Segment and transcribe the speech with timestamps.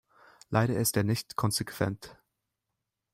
[0.49, 2.17] Leider ist er nicht konsequent.